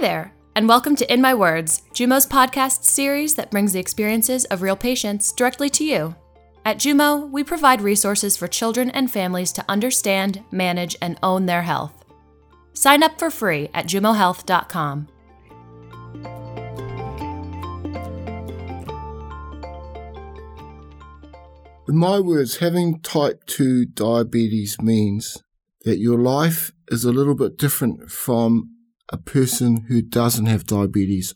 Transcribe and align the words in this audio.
there, 0.00 0.32
and 0.56 0.66
welcome 0.66 0.96
to 0.96 1.12
In 1.12 1.20
My 1.20 1.34
Words, 1.34 1.82
Jumo's 1.92 2.26
podcast 2.26 2.84
series 2.84 3.34
that 3.34 3.50
brings 3.50 3.74
the 3.74 3.80
experiences 3.80 4.46
of 4.46 4.62
real 4.62 4.74
patients 4.74 5.30
directly 5.30 5.68
to 5.68 5.84
you. 5.84 6.16
At 6.64 6.78
Jumo, 6.78 7.28
we 7.28 7.44
provide 7.44 7.82
resources 7.82 8.34
for 8.34 8.48
children 8.48 8.88
and 8.92 9.10
families 9.10 9.52
to 9.52 9.64
understand, 9.68 10.42
manage, 10.50 10.96
and 11.02 11.18
own 11.22 11.44
their 11.44 11.60
health. 11.60 12.06
Sign 12.72 13.02
up 13.02 13.18
for 13.18 13.30
free 13.30 13.68
at 13.74 13.84
jumohealth.com. 13.84 15.08
In 21.88 21.96
my 21.96 22.20
words, 22.20 22.56
having 22.56 23.00
type 23.00 23.44
2 23.44 23.84
diabetes 23.84 24.80
means 24.80 25.42
that 25.84 25.98
your 25.98 26.18
life 26.18 26.72
is 26.88 27.04
a 27.04 27.12
little 27.12 27.34
bit 27.34 27.58
different 27.58 28.10
from 28.10 28.76
a 29.10 29.18
person 29.18 29.86
who 29.88 30.00
doesn't 30.00 30.46
have 30.46 30.66
diabetes. 30.66 31.34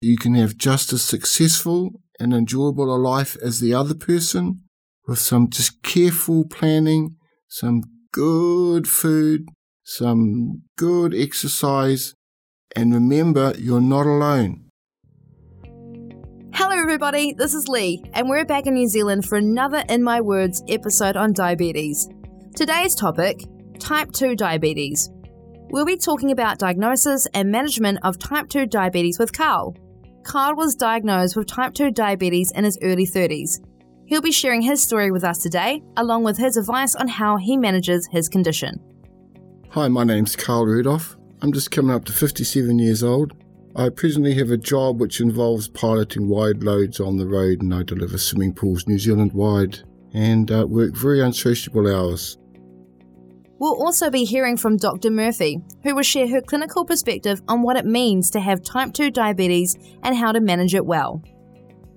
You 0.00 0.16
can 0.16 0.34
have 0.34 0.56
just 0.56 0.92
as 0.92 1.02
successful 1.02 2.02
and 2.18 2.34
enjoyable 2.34 2.94
a 2.94 2.98
life 2.98 3.36
as 3.42 3.60
the 3.60 3.72
other 3.72 3.94
person 3.94 4.62
with 5.06 5.18
some 5.18 5.48
just 5.48 5.82
careful 5.82 6.44
planning, 6.44 7.16
some 7.48 7.82
good 8.12 8.88
food, 8.88 9.46
some 9.84 10.62
good 10.76 11.14
exercise, 11.14 12.14
and 12.74 12.92
remember 12.92 13.54
you're 13.56 13.80
not 13.80 14.06
alone. 14.06 14.64
Hello, 16.54 16.74
everybody, 16.74 17.34
this 17.34 17.54
is 17.54 17.68
Lee, 17.68 18.02
and 18.14 18.28
we're 18.28 18.44
back 18.44 18.66
in 18.66 18.74
New 18.74 18.88
Zealand 18.88 19.26
for 19.26 19.36
another 19.36 19.84
In 19.88 20.02
My 20.02 20.20
Words 20.20 20.62
episode 20.68 21.16
on 21.16 21.32
diabetes. 21.32 22.08
Today's 22.56 22.94
topic 22.94 23.44
type 23.78 24.10
2 24.12 24.34
diabetes. 24.34 25.10
We'll 25.68 25.84
be 25.84 25.96
talking 25.96 26.30
about 26.30 26.60
diagnosis 26.60 27.26
and 27.34 27.50
management 27.50 27.98
of 28.02 28.18
type 28.18 28.48
2 28.48 28.66
diabetes 28.66 29.18
with 29.18 29.32
Karl. 29.32 29.76
Karl 30.22 30.54
was 30.54 30.76
diagnosed 30.76 31.36
with 31.36 31.48
type 31.48 31.74
2 31.74 31.90
diabetes 31.90 32.52
in 32.52 32.64
his 32.64 32.78
early 32.82 33.04
30s. 33.04 33.58
He'll 34.06 34.22
be 34.22 34.30
sharing 34.30 34.62
his 34.62 34.80
story 34.80 35.10
with 35.10 35.24
us 35.24 35.38
today, 35.38 35.82
along 35.96 36.22
with 36.22 36.38
his 36.38 36.56
advice 36.56 36.94
on 36.94 37.08
how 37.08 37.36
he 37.36 37.56
manages 37.56 38.08
his 38.12 38.28
condition. 38.28 38.80
Hi, 39.70 39.88
my 39.88 40.04
name's 40.04 40.36
Karl 40.36 40.66
Rudolph. 40.66 41.16
I'm 41.42 41.52
just 41.52 41.72
coming 41.72 41.94
up 41.94 42.04
to 42.04 42.12
57 42.12 42.78
years 42.78 43.02
old. 43.02 43.32
I 43.74 43.88
presently 43.88 44.34
have 44.34 44.52
a 44.52 44.56
job 44.56 45.00
which 45.00 45.20
involves 45.20 45.66
piloting 45.66 46.28
wide 46.28 46.62
loads 46.62 47.00
on 47.00 47.16
the 47.16 47.26
road 47.26 47.60
and 47.60 47.74
I 47.74 47.82
deliver 47.82 48.18
swimming 48.18 48.54
pools 48.54 48.86
New 48.86 49.00
Zealand 49.00 49.32
wide 49.32 49.80
and 50.14 50.50
uh, 50.50 50.64
work 50.66 50.94
very 50.94 51.20
unsociable 51.20 51.92
hours. 51.92 52.38
We'll 53.58 53.82
also 53.82 54.10
be 54.10 54.24
hearing 54.24 54.58
from 54.58 54.76
Dr. 54.76 55.10
Murphy, 55.10 55.62
who 55.82 55.94
will 55.94 56.02
share 56.02 56.28
her 56.28 56.42
clinical 56.42 56.84
perspective 56.84 57.40
on 57.48 57.62
what 57.62 57.76
it 57.76 57.86
means 57.86 58.30
to 58.32 58.40
have 58.40 58.62
type 58.62 58.92
2 58.92 59.10
diabetes 59.10 59.78
and 60.02 60.14
how 60.14 60.32
to 60.32 60.40
manage 60.40 60.74
it 60.74 60.84
well. 60.84 61.22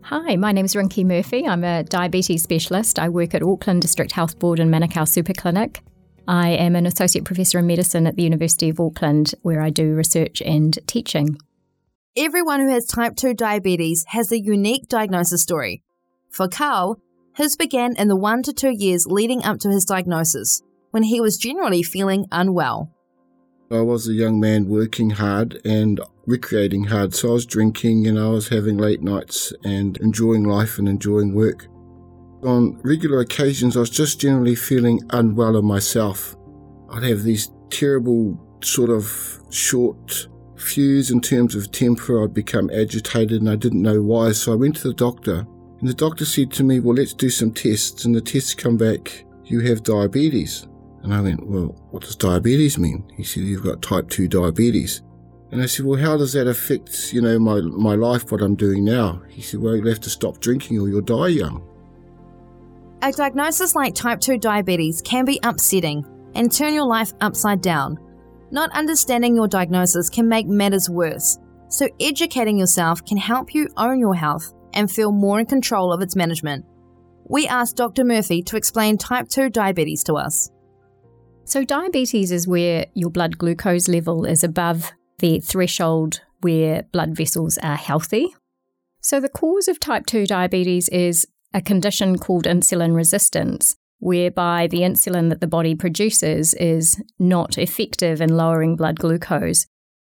Hi, 0.04 0.38
my 0.38 0.54
name 0.54 0.66
is 0.66 0.74
Rinki 0.74 1.06
Murphy. 1.06 1.46
I'm 1.46 1.66
a 1.66 1.84
diabetes 1.84 2.44
specialist. 2.44 2.98
I 2.98 3.10
work 3.10 3.36
at 3.36 3.44
Auckland 3.44 3.82
District 3.82 4.14
Health 4.14 4.40
Board 4.40 4.60
and 4.60 4.74
Manukau 4.74 5.06
Super 5.06 5.34
Clinic. 5.34 5.82
I 6.30 6.50
am 6.52 6.78
an 6.78 6.86
associate 6.86 7.26
professor 7.26 7.60
in 7.60 7.68
medicine 7.68 8.08
at 8.08 8.16
the 8.16 8.24
University 8.24 8.70
of 8.70 8.80
Auckland, 8.80 9.36
where 9.42 9.62
I 9.62 9.70
do 9.70 9.96
research 9.96 10.42
and 10.42 10.80
teaching. 10.88 11.38
Everyone 12.16 12.62
who 12.62 12.70
has 12.70 12.86
type 12.86 13.18
2 13.18 13.34
diabetes 13.34 14.06
has 14.10 14.32
a 14.32 14.40
unique 14.40 14.88
diagnosis 14.88 15.42
story. 15.42 15.84
For 16.30 16.48
Karl, 16.48 17.02
his 17.36 17.58
began 17.58 17.96
in 17.98 18.08
the 18.08 18.16
one 18.16 18.44
to 18.44 18.54
two 18.54 18.72
years 18.72 19.06
leading 19.06 19.44
up 19.44 19.60
to 19.60 19.70
his 19.70 19.86
diagnosis 19.86 20.62
when 20.92 21.04
he 21.04 21.22
was 21.22 21.38
generally 21.38 21.84
feeling 21.84 22.26
unwell. 22.32 22.92
I 23.72 23.82
was 23.82 24.08
a 24.08 24.14
young 24.14 24.40
man 24.40 24.68
working 24.68 25.12
hard 25.12 25.62
and 25.64 26.00
recreating 26.26 26.86
hard, 26.86 27.14
so 27.14 27.30
I 27.30 27.34
was 27.34 27.46
drinking 27.46 28.08
and 28.08 28.20
I 28.20 28.30
was 28.30 28.50
having 28.50 28.78
late 28.78 29.04
nights 29.04 29.54
and 29.64 29.96
enjoying 29.98 30.44
life 30.44 30.80
and 30.80 30.90
enjoying 30.90 31.36
work. 31.36 31.68
On 32.44 32.80
regular 32.84 33.20
occasions, 33.20 33.78
I 33.78 33.82
was 33.82 33.90
just 33.90 34.20
generally 34.20 34.56
feeling 34.56 35.02
unwell 35.12 35.56
in 35.58 35.66
myself. 35.66 36.36
I'd 36.90 37.04
have 37.04 37.24
these 37.24 37.52
terrible, 37.70 38.40
sort 38.64 38.90
of 38.90 39.44
short 39.50 40.28
fuse 40.56 41.12
in 41.12 41.22
terms 41.22 41.54
of 41.54 41.72
temper. 41.72 42.24
I'd 42.24 42.34
become 42.34 42.70
agitated 42.72 43.42
and 43.42 43.50
I 43.50 43.56
didn't 43.56 43.82
know 43.82 44.02
why, 44.02 44.32
so 44.32 44.52
I 44.52 44.56
went 44.56 44.78
to 44.78 44.88
the 44.88 44.94
doctor. 44.94 45.46
And 45.80 45.88
the 45.88 45.94
doctor 45.94 46.26
said 46.26 46.52
to 46.54 46.64
me, 46.64 46.80
Well, 46.80 46.96
let's 46.96 47.14
do 47.14 47.30
some 47.30 47.52
tests. 47.52 48.06
And 48.06 48.16
the 48.16 48.22
tests 48.22 48.54
come 48.54 48.78
back, 48.78 49.26
you 49.46 49.62
have 49.62 49.84
diabetes. 49.84 50.68
And 51.04 51.14
I 51.14 51.22
went, 51.22 51.48
Well, 51.48 51.76
what 51.92 52.04
does 52.04 52.16
diabetes 52.16 52.78
mean? 52.78 53.12
He 53.16 53.24
said, 53.24 53.44
You've 53.44 53.64
got 53.64 53.82
type 53.82 54.10
2 54.10 54.28
diabetes. 54.28 55.02
And 55.52 55.62
I 55.62 55.66
said, 55.66 55.86
Well, 55.86 56.00
how 56.00 56.18
does 56.18 56.34
that 56.34 56.48
affect, 56.48 57.14
you 57.14 57.22
know, 57.22 57.40
my, 57.40 57.62
my 57.62 57.96
life, 57.96 58.32
what 58.32 58.42
I'm 58.42 58.56
doing 58.56 58.84
now? 58.84 59.22
He 59.30 59.42
said, 59.42 59.62
Well, 59.62 59.76
you'll 59.76 59.90
have 59.90 60.02
to 60.02 60.10
stop 60.10 60.40
drinking 60.40 60.80
or 60.80 60.88
you'll 60.88 61.02
die 61.02 61.28
young. 61.28 61.66
A 63.02 63.12
diagnosis 63.12 63.76
like 63.76 63.96
type 63.96 64.20
2 64.20 64.38
diabetes 64.38 65.02
can 65.02 65.26
be 65.26 65.40
upsetting 65.44 66.06
and 66.36 66.52
turn 66.52 66.74
your 66.74 66.86
life 66.86 67.14
upside 67.22 67.62
down. 67.62 67.98
Not 68.52 68.72
understanding 68.72 69.36
your 69.36 69.48
diagnosis 69.48 70.10
can 70.10 70.28
make 70.28 70.48
matters 70.48 70.90
worse, 70.90 71.40
so 71.70 71.88
educating 72.00 72.58
yourself 72.58 73.06
can 73.06 73.18
help 73.18 73.54
you 73.54 73.70
own 73.78 74.00
your 74.00 74.16
health 74.16 74.54
and 74.74 74.92
feel 74.92 75.12
more 75.12 75.40
in 75.40 75.46
control 75.46 75.94
of 75.94 76.02
its 76.02 76.16
management. 76.16 76.66
We 77.26 77.48
asked 77.48 77.78
Dr. 77.78 78.04
Murphy 78.04 78.42
to 78.44 78.58
explain 78.58 78.98
type 78.98 79.30
2 79.30 79.50
diabetes 79.50 80.04
to 80.06 80.16
us. 80.16 80.50
So, 81.50 81.66
diabetes 81.66 82.32
is 82.32 82.48
where 82.48 82.86
your 82.94 83.10
blood 83.10 83.40
glucose 83.40 83.88
level 83.88 84.24
is 84.24 84.44
above 84.44 84.92
the 85.18 85.40
threshold 85.40 86.22
where 86.42 86.84
blood 86.92 87.18
vessels 87.18 87.58
are 87.58 87.76
healthy. 87.76 88.36
So, 89.02 89.20
the 89.20 89.30
cause 89.30 89.68
of 89.68 89.80
type 89.80 90.06
2 90.06 90.28
diabetes 90.28 90.90
is 90.90 91.26
a 91.52 91.60
condition 91.60 92.20
called 92.20 92.46
insulin 92.46 92.96
resistance, 92.96 93.76
whereby 93.98 94.68
the 94.68 94.82
insulin 94.82 95.30
that 95.30 95.42
the 95.42 95.48
body 95.48 95.74
produces 95.74 96.54
is 96.54 97.02
not 97.18 97.58
effective 97.58 98.22
in 98.22 98.38
lowering 98.38 98.76
blood 98.76 99.00
glucose. 99.00 99.66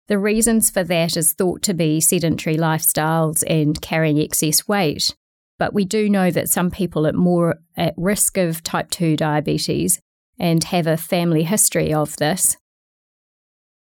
The 0.09 0.19
reasons 0.19 0.69
for 0.69 0.85
that 0.85 1.17
is 1.17 1.33
thought 1.33 1.63
to 1.63 1.73
be 1.73 2.03
sedentary 2.03 2.59
lifestyles 2.59 3.45
and 3.49 3.81
carrying 3.81 4.19
excess 4.19 4.69
weight. 4.69 5.15
But 5.59 5.73
we 5.73 5.87
do 5.87 6.11
know 6.11 6.31
that 6.33 6.51
some 6.51 6.71
people 6.71 7.07
are 7.07 7.15
more 7.15 7.61
at 7.79 7.95
risk 7.97 8.37
of 8.37 8.63
type 8.63 8.91
2 8.91 9.17
diabetes 9.17 10.03
and 10.41 10.65
have 10.65 10.87
a 10.87 10.97
family 10.97 11.45
history 11.45 11.93
of 11.95 12.17
this. 12.17 12.57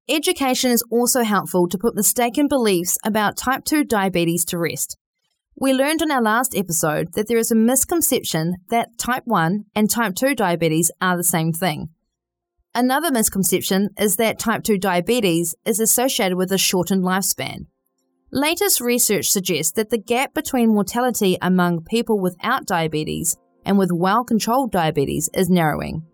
Education 0.09 0.71
is 0.71 0.85
also 0.91 1.23
helpful 1.23 1.69
to 1.69 1.79
put 1.79 1.95
mistaken 1.95 2.47
beliefs 2.49 2.99
about 3.05 3.37
type 3.37 3.65
2 3.65 3.85
diabetes 3.85 4.45
to 4.47 4.59
rest. 4.59 4.97
We 5.57 5.73
learned 5.73 6.03
in 6.03 6.11
our 6.11 6.23
last 6.23 6.55
episode 6.57 7.15
that 7.15 7.29
there 7.29 7.39
is 7.39 7.51
a 7.51 7.57
misconception 7.57 8.57
that 8.71 8.99
type 8.99 9.23
1 9.25 9.65
and 9.75 9.89
type 9.89 10.15
2 10.15 10.35
diabetes 10.35 10.91
are 11.01 11.17
the 11.17 11.25
same 11.25 11.53
thing. 11.53 11.91
Another 12.75 13.11
misconception 13.11 13.91
is 13.99 14.17
that 14.17 14.39
type 14.39 14.63
2 14.63 14.79
diabetes 14.79 15.55
is 15.65 15.81
associated 15.81 16.37
with 16.37 16.53
a 16.53 16.59
shortened 16.59 17.05
lifespan. 17.05 17.67
Latest 18.33 18.81
research 18.81 19.31
suggests 19.31 19.73
that 19.73 19.91
the 19.91 19.99
gap 19.99 20.35
between 20.35 20.75
mortality 20.75 21.37
among 21.43 21.85
people 21.85 22.21
without 22.21 22.67
diabetes 22.67 23.37
and 23.65 23.77
with 23.77 23.91
well 23.93 24.25
controlled 24.25 24.73
diabetes 24.73 25.29
is 25.35 25.51
narrowing 25.51 26.05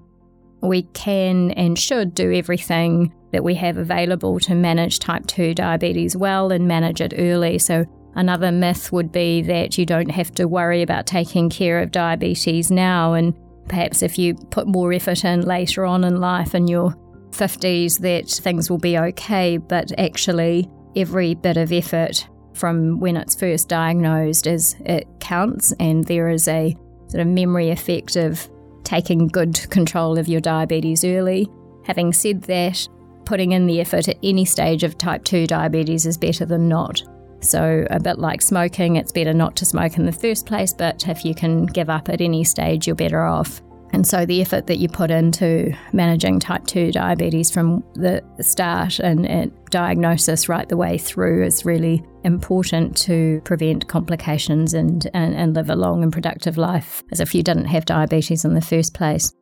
we 0.63 0.83
can 0.95 1.51
and 1.53 1.79
should 1.79 2.15
do 2.15 2.33
everything 2.33 3.13
that 3.33 3.45
we 3.45 3.55
have 3.55 3.77
available 3.77 4.41
to 4.41 4.55
manage 4.55 4.99
type 4.99 5.27
2 5.27 5.55
diabetes 5.55 6.17
well 6.17 6.51
and 6.51 6.67
manage 6.67 7.01
it 7.01 7.15
early. 7.19 7.59
So, 7.59 7.85
another 8.15 8.51
myth 8.51 8.93
would 8.93 9.13
be 9.13 9.43
that 9.43 9.77
you 9.77 9.85
don't 9.85 10.11
have 10.11 10.33
to 10.33 10.47
worry 10.49 10.83
about 10.83 11.07
taking 11.07 11.51
care 11.51 11.81
of 11.81 11.91
diabetes 11.91 12.71
now. 12.71 13.13
And 13.13 13.35
perhaps 13.69 14.03
if 14.03 14.19
you 14.19 14.35
put 14.35 14.67
more 14.67 14.93
effort 14.93 15.25
in 15.25 15.43
later 15.43 15.85
on 15.85 16.05
in 16.05 16.21
life 16.21 16.55
in 16.55 16.67
your 16.67 16.95
50s, 17.31 17.99
that 18.01 18.29
things 18.29 18.71
will 18.71 18.79
be 18.79 18.99
okay. 18.99 19.59
But 19.59 19.93
actually, 19.99 20.71
every 20.95 21.35
bit 21.35 21.57
of 21.57 21.73
effort 21.73 22.27
from 22.55 22.99
when 23.01 23.17
it's 23.17 23.35
first 23.35 23.69
diagnosed 23.69 24.47
is 24.47 24.77
it 24.87 25.07
counts, 25.21 25.73
and 25.79 26.05
there 26.05 26.31
is 26.31 26.49
a 26.49 26.75
sort 27.09 27.21
of 27.21 27.27
memory 27.27 27.71
effect 27.71 28.17
of 28.17 28.49
taking 28.87 29.27
good 29.27 29.69
control 29.69 30.17
of 30.17 30.29
your 30.29 30.41
diabetes 30.41 31.05
early. 31.05 31.49
Having 31.85 32.13
said 32.15 32.43
that, 32.43 32.89
putting 33.25 33.53
in 33.53 33.67
the 33.67 33.81
effort 33.81 34.09
at 34.09 34.17
any 34.23 34.45
stage 34.45 34.85
of 34.85 34.97
type 34.97 35.25
2 35.25 35.47
diabetes 35.47 36.07
is 36.07 36.17
better 36.17 36.47
than 36.47 36.69
not. 36.69 37.03
So, 37.41 37.87
a 37.91 38.01
bit 38.01 38.19
like 38.19 38.41
smoking, 38.41 38.97
it's 38.97 39.13
better 39.13 39.35
not 39.35 39.57
to 39.57 39.67
smoke 39.67 39.99
in 39.99 40.07
the 40.07 40.13
first 40.13 40.47
place, 40.47 40.73
but 40.73 41.07
if 41.09 41.25
you 41.25 41.35
can 41.35 41.67
give 41.67 41.91
up 41.91 42.09
at 42.09 42.21
any 42.21 42.45
stage, 42.45 42.87
you're 42.87 42.97
better 42.97 43.25
off. 43.25 43.61
And 43.93 44.07
so 44.07 44.27
the 44.27 44.41
effort 44.41 44.67
that 44.67 44.79
you 44.79 44.89
put 44.89 45.11
into 45.11 45.73
managing 45.93 46.41
type 46.41 46.67
2 46.67 46.93
diabetes 46.93 47.51
from 47.51 47.85
the 47.95 48.23
start 48.41 48.99
and, 48.99 49.27
and, 49.27 49.53
diagnosis 49.71 50.49
right 50.49 50.69
the 50.69 50.77
way 50.77 50.97
through 50.97 51.45
is 51.45 51.67
really 51.67 52.03
important 52.25 52.97
to 52.97 53.41
prevent 53.45 53.89
complications 53.89 54.73
and, 54.73 55.09
and, 55.13 55.35
and 55.35 55.55
live 55.55 55.69
a 55.69 55.75
long 55.75 56.03
and 56.03 56.13
productive 56.13 56.57
life 56.57 57.03
as 57.11 57.21
if 57.21 57.35
you 57.35 57.43
didn't 57.43 57.67
have 57.67 57.85
diabetes 57.85 58.45
in 58.45 58.55
the 58.55 58.61
first 58.61 58.95
place. 58.95 59.33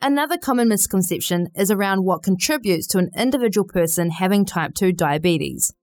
Another 0.00 0.38
common 0.38 0.68
misconception 0.68 1.48
is 1.56 1.70
around 1.70 2.04
what 2.04 2.22
contributes 2.22 2.86
to 2.88 2.98
an 2.98 3.10
individual 3.16 3.66
person 3.66 4.10
having 4.10 4.44
type 4.44 4.74
2 4.74 4.92
diabetes. 4.92 5.74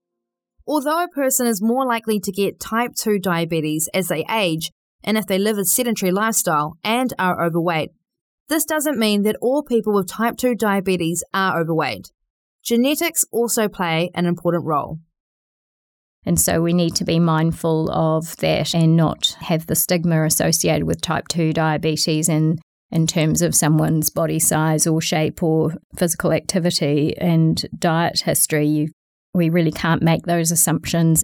Although 0.66 1.04
a 1.04 1.08
person 1.08 1.46
is 1.46 1.62
more 1.62 1.86
likely 1.86 2.18
to 2.20 2.32
get 2.32 2.58
type 2.58 2.94
2 2.94 3.18
diabetes 3.18 3.88
as 3.92 4.08
they 4.08 4.24
age 4.30 4.72
and 5.06 5.16
if 5.16 5.26
they 5.26 5.38
live 5.38 5.56
a 5.56 5.64
sedentary 5.64 6.10
lifestyle 6.10 6.76
and 6.82 7.14
are 7.18 7.42
overweight, 7.42 7.92
this 8.48 8.64
doesn't 8.64 8.98
mean 8.98 9.22
that 9.22 9.36
all 9.40 9.62
people 9.62 9.94
with 9.94 10.08
type 10.08 10.36
2 10.36 10.56
diabetes 10.56 11.24
are 11.32 11.60
overweight. 11.60 12.10
Genetics 12.62 13.24
also 13.32 13.68
play 13.68 14.10
an 14.14 14.26
important 14.26 14.64
role. 14.64 14.98
And 16.24 16.40
so 16.40 16.60
we 16.60 16.72
need 16.72 16.96
to 16.96 17.04
be 17.04 17.20
mindful 17.20 17.88
of 17.90 18.36
that 18.38 18.74
and 18.74 18.96
not 18.96 19.36
have 19.40 19.66
the 19.66 19.76
stigma 19.76 20.24
associated 20.24 20.84
with 20.84 21.00
type 21.00 21.28
2 21.28 21.52
diabetes 21.52 22.28
in, 22.28 22.58
in 22.90 23.06
terms 23.06 23.42
of 23.42 23.54
someone's 23.54 24.10
body 24.10 24.40
size 24.40 24.88
or 24.88 25.00
shape 25.00 25.42
or 25.42 25.74
physical 25.96 26.32
activity 26.32 27.16
and 27.18 27.64
diet 27.78 28.22
history. 28.22 28.66
You, 28.66 28.88
we 29.34 29.50
really 29.50 29.70
can't 29.70 30.02
make 30.02 30.26
those 30.26 30.50
assumptions. 30.50 31.22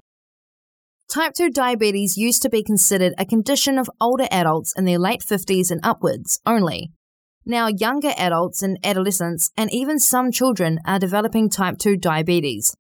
Type 1.12 1.35
2 1.35 1.50
diabetes 1.50 2.17
used 2.17 2.41
to 2.41 2.49
be 2.49 2.62
considered 2.62 3.12
a 3.19 3.26
condition 3.26 3.76
of 3.76 3.91
older 4.00 4.26
adults 4.31 4.73
in 4.75 4.87
their 4.87 4.99
late 4.99 5.20
50s 5.20 5.70
and 5.70 5.79
upwards 5.82 6.41
only. 6.47 6.91
Now, 7.44 7.67
younger 7.67 8.14
adults 8.17 8.62
and 8.62 8.79
adolescents, 8.82 9.50
and 9.55 9.70
even 9.70 9.99
some 9.99 10.32
children, 10.32 10.79
are 10.87 10.99
developing 10.99 11.50
type 11.50 11.76
2 11.76 11.99
diabetes. 11.99 12.75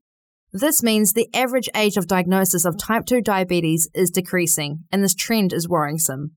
This 0.50 0.82
means 0.82 1.12
the 1.12 1.28
average 1.34 1.68
age 1.76 1.98
of 1.98 2.06
diagnosis 2.06 2.64
of 2.64 2.78
type 2.78 3.04
2 3.04 3.20
diabetes 3.20 3.90
is 3.92 4.10
decreasing, 4.10 4.84
and 4.90 5.04
this 5.04 5.14
trend 5.14 5.52
is 5.52 5.68
worrisome. 5.68 6.30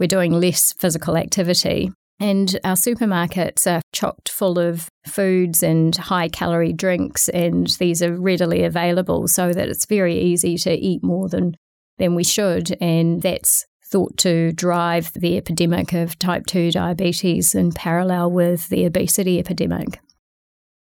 We're 0.00 0.08
doing 0.08 0.32
less 0.32 0.72
physical 0.72 1.16
activity, 1.16 1.92
and 2.20 2.58
our 2.64 2.74
supermarkets 2.74 3.70
are 3.70 3.80
chocked 3.92 4.28
full 4.28 4.58
of 4.58 4.88
foods 5.06 5.62
and 5.62 5.94
high 5.96 6.28
calorie 6.28 6.72
drinks, 6.72 7.28
and 7.28 7.68
these 7.78 8.02
are 8.02 8.14
readily 8.14 8.64
available 8.64 9.28
so 9.28 9.52
that 9.52 9.68
it's 9.68 9.86
very 9.86 10.18
easy 10.18 10.56
to 10.58 10.72
eat 10.72 11.02
more 11.02 11.28
than, 11.28 11.56
than 11.98 12.14
we 12.14 12.24
should. 12.24 12.76
And 12.80 13.22
that's 13.22 13.66
thought 13.84 14.16
to 14.18 14.52
drive 14.52 15.12
the 15.14 15.36
epidemic 15.36 15.92
of 15.92 16.18
type 16.18 16.46
2 16.46 16.72
diabetes 16.72 17.54
in 17.54 17.72
parallel 17.72 18.30
with 18.30 18.68
the 18.68 18.84
obesity 18.84 19.38
epidemic. 19.38 20.00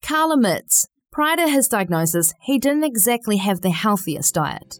Karl 0.03 0.33
admits 0.33 0.89
Prior 1.11 1.37
to 1.37 1.49
his 1.49 1.69
diagnosis, 1.69 2.33
he 2.41 2.59
didn't 2.59 2.85
exactly 2.85 3.39
have 3.39 3.61
the 3.61 3.71
healthiest 3.71 4.35
diet. 4.35 4.79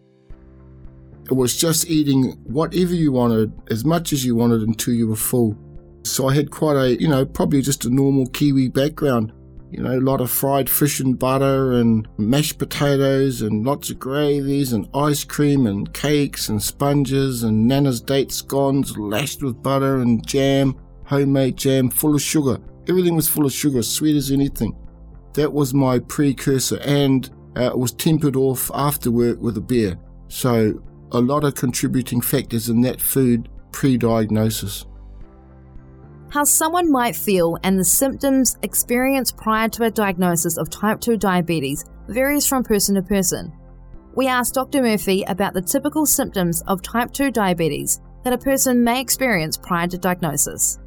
It 1.25 1.33
was 1.33 1.57
just 1.57 1.89
eating 1.89 2.31
whatever 2.45 2.93
you 2.93 3.11
wanted, 3.11 3.51
as 3.69 3.83
much 3.83 4.13
as 4.13 4.23
you 4.23 4.35
wanted 4.35 4.61
until 4.61 4.93
you 4.93 5.07
were 5.07 5.15
full. 5.17 5.57
So 6.03 6.27
I 6.27 6.35
had 6.35 6.51
quite 6.51 6.75
a, 6.75 6.99
you 6.99 7.07
know, 7.07 7.25
probably 7.25 7.61
just 7.61 7.85
a 7.85 7.89
normal 7.89 8.27
Kiwi 8.27 8.69
background. 8.69 9.33
You 9.71 9.83
know, 9.83 9.97
a 9.97 10.01
lot 10.01 10.19
of 10.19 10.31
fried 10.31 10.67
fish 10.67 10.99
and 10.99 11.17
butter 11.17 11.73
and 11.73 12.07
mashed 12.17 12.57
potatoes 12.57 13.43
and 13.43 13.63
lots 13.63 13.91
of 13.91 13.99
gravies 13.99 14.73
and 14.73 14.89
ice 14.95 15.23
cream 15.23 15.67
and 15.67 15.93
cakes 15.93 16.49
and 16.49 16.61
sponges 16.61 17.43
and 17.43 17.67
Nana's 17.67 18.01
date 18.01 18.31
scones 18.31 18.97
lashed 18.97 19.43
with 19.43 19.61
butter 19.61 19.99
and 19.99 20.25
jam, 20.25 20.75
homemade 21.05 21.57
jam 21.57 21.89
full 21.89 22.15
of 22.15 22.21
sugar. 22.21 22.57
Everything 22.87 23.15
was 23.15 23.27
full 23.27 23.45
of 23.45 23.53
sugar, 23.53 23.83
sweet 23.83 24.15
as 24.15 24.31
anything. 24.31 24.75
That 25.35 25.53
was 25.53 25.75
my 25.75 25.99
precursor, 25.99 26.79
and 26.79 27.29
uh, 27.55 27.65
it 27.65 27.77
was 27.77 27.91
tempered 27.91 28.35
off 28.35 28.71
after 28.73 29.11
work 29.11 29.39
with 29.39 29.57
a 29.57 29.61
beer. 29.61 29.95
So, 30.27 30.81
a 31.11 31.19
lot 31.19 31.43
of 31.43 31.53
contributing 31.53 32.21
factors 32.21 32.69
in 32.69 32.81
that 32.81 32.99
food 32.99 33.49
pre 33.71 33.97
diagnosis. 33.97 34.85
How 36.31 36.43
someone 36.43 36.91
might 36.91 37.15
feel 37.15 37.57
and 37.63 37.79
the 37.79 37.83
symptoms 37.83 38.55
experienced 38.61 39.35
prior 39.35 39.67
to 39.69 39.85
a 39.85 39.91
diagnosis 39.91 40.57
of 40.57 40.69
type 40.69 41.01
2 41.01 41.17
diabetes 41.17 41.85
varies 42.07 42.45
from 42.45 42.63
person 42.63 42.93
to 42.95 43.01
person. 43.01 43.51
We 44.15 44.27
asked 44.27 44.53
Dr. 44.53 44.83
Murphy 44.83 45.23
about 45.23 45.55
the 45.55 45.61
typical 45.61 46.05
symptoms 46.05 46.61
of 46.67 46.83
type 46.83 47.13
2 47.13 47.31
diabetes 47.31 47.99
that 48.23 48.33
a 48.33 48.37
person 48.37 48.83
may 48.83 49.01
experience 49.01 49.57
prior 49.57 49.87
to 49.87 49.97
diagnosis. 49.97 50.77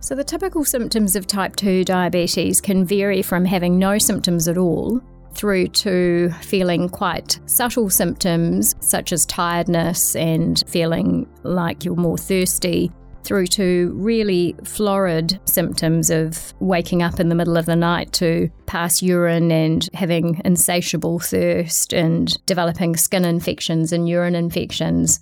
So, 0.00 0.14
the 0.14 0.24
typical 0.24 0.62
symptoms 0.62 1.16
of 1.16 1.26
type 1.26 1.56
2 1.56 1.84
diabetes 1.84 2.60
can 2.60 2.84
vary 2.84 3.22
from 3.22 3.46
having 3.46 3.78
no 3.78 3.96
symptoms 3.96 4.46
at 4.46 4.58
all 4.58 5.00
through 5.32 5.68
to 5.68 6.30
feeling 6.42 6.90
quite 6.90 7.40
subtle 7.46 7.88
symptoms 7.88 8.74
such 8.80 9.12
as 9.12 9.24
tiredness 9.24 10.14
and 10.16 10.62
feeling 10.66 11.26
like 11.44 11.84
you're 11.84 11.96
more 11.96 12.18
thirsty, 12.18 12.90
through 13.26 13.48
to 13.48 13.92
really 13.94 14.54
florid 14.64 15.40
symptoms 15.44 16.08
of 16.10 16.54
waking 16.60 17.02
up 17.02 17.18
in 17.18 17.28
the 17.28 17.34
middle 17.34 17.56
of 17.56 17.66
the 17.66 17.74
night 17.74 18.12
to 18.12 18.48
pass 18.66 19.02
urine 19.02 19.50
and 19.50 19.88
having 19.94 20.40
insatiable 20.44 21.18
thirst 21.18 21.92
and 21.92 22.38
developing 22.46 22.96
skin 22.96 23.24
infections 23.24 23.92
and 23.92 24.08
urine 24.08 24.36
infections. 24.36 25.20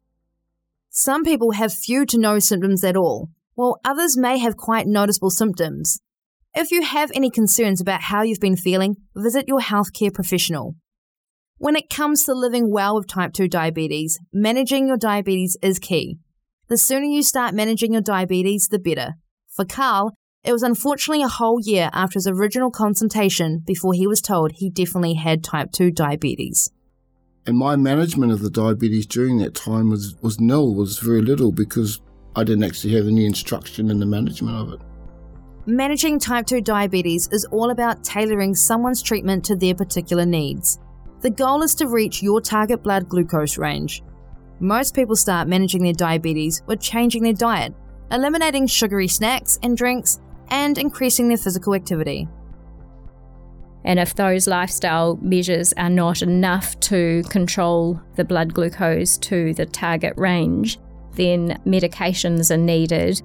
Some 0.91 1.25
people 1.25 1.53
have 1.53 1.73
few 1.73 2.07
to 2.07 2.19
no 2.19 2.39
symptoms 2.39 2.85
at 2.85 2.97
all, 2.97 3.31
while 3.55 3.81
others 3.85 4.17
may 4.17 4.39
have 4.39 4.57
quite 4.57 4.87
noticeable 4.87 5.31
symptoms. 5.31 5.99
If 6.55 6.71
you 6.71 6.83
have 6.83 7.11
any 7.15 7.31
concerns 7.31 7.81
about 7.81 8.03
how 8.03 8.23
you've 8.23 8.39
been 8.39 8.57
feeling, 8.57 8.97
visit 9.17 9.49
your 9.49 9.61
healthcare 9.61 10.13
professional. 10.15 10.77
When 11.57 11.75
it 11.75 11.89
comes 11.89 12.25
to 12.25 12.35
living 12.35 12.71
well 12.71 12.97
with 12.97 13.09
type 13.09 13.33
2 13.33 13.49
diabetes, 13.49 14.21
managing 14.33 14.87
your 14.87 14.99
diabetes 14.99 15.57
is 15.63 15.79
key. 15.79 16.19
The 16.69 16.79
sooner 16.79 17.05
you 17.05 17.23
start 17.23 17.55
managing 17.55 17.93
your 17.93 18.01
diabetes, 18.01 18.69
the 18.69 18.79
better. 18.79 19.17
For 19.51 19.67
Karl, 19.67 20.15
it 20.43 20.53
was 20.53 20.63
unfortunately 20.63 21.23
a 21.23 21.29
whole 21.29 21.61
year 21.61 21.91
after 21.93 22.17
his 22.17 22.27
original 22.27 22.71
consultation 22.71 23.63
before 23.67 23.93
he 23.93 24.07
was 24.07 24.23
told 24.23 24.53
he 24.53 24.71
definitely 24.71 25.13
had 25.13 25.45
type 25.45 25.73
2 25.73 25.91
diabetes. 25.91 26.71
And 27.47 27.59
my 27.59 27.77
management 27.77 28.33
of 28.33 28.41
the 28.41 28.49
diabetes 28.49 29.05
during 29.05 29.37
that 29.39 29.55
time 29.55 29.91
was, 29.91 30.15
was 30.23 30.41
nil, 30.41 30.75
was 30.75 30.99
very 30.99 31.21
little 31.21 31.53
because 31.53 32.01
I 32.35 32.45
didn't 32.45 32.65
actually 32.65 32.95
have 32.95 33.07
any 33.07 33.27
instruction 33.27 33.91
in 33.91 34.01
the 34.01 34.07
management 34.07 34.57
of 34.57 34.73
it. 34.73 34.81
Managing 35.67 36.19
type 36.19 36.47
2 36.47 36.63
diabetes 36.63 37.29
is 37.31 37.45
all 37.47 37.73
about 37.73 38.03
tailoring 38.03 38.55
someone's 38.55 39.03
treatment 39.03 39.45
to 39.45 39.55
their 39.55 39.75
particular 39.75 40.25
needs. 40.25 40.79
The 41.21 41.29
goal 41.29 41.63
is 41.63 41.75
to 41.75 41.89
reach 41.89 42.23
your 42.23 42.41
target 42.41 42.83
blood 42.83 43.07
glucose 43.07 43.59
range. 43.59 44.03
Most 44.61 44.95
people 44.95 45.17
start 45.17 45.49
managing 45.49 45.83
their 45.83 45.93
diabetes 45.93 46.63
with 46.67 46.81
changing 46.81 47.23
their 47.23 47.33
diet, 47.33 47.75
eliminating 48.11 48.67
sugary 48.67 49.09
snacks 49.09 49.59
and 49.63 49.77
drinks, 49.77 50.21
and 50.49 50.79
increasing 50.79 51.29
their 51.29 51.37
physical 51.37 51.75
activity. 51.75 52.29
And 53.85 53.99
if 53.99 54.15
those 54.15 54.47
lifestyle 54.47 55.19
measures 55.21 55.75
are 55.75 55.91
not 55.91 56.23
enough 56.23 56.79
to 56.81 57.23
control 57.29 58.01
the 58.17 58.25
blood 58.25 58.55
glucose 58.55 59.19
to 59.19 59.53
the 59.55 59.67
target 59.67 60.15
range, 60.17 60.79
then 61.13 61.61
medications 61.67 62.51
are 62.51 62.57
needed. 62.57 63.21